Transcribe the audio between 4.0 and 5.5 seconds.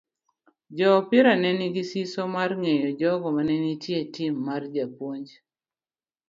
e tim mar japuonj.